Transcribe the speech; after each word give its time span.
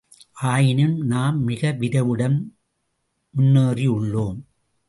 ஆயினும், 0.43 0.97
நாம் 1.05 1.43
மிக 1.43 1.71
விரைவுடன் 1.71 2.57
முன்னேறியுள்ளோம். 3.37 4.39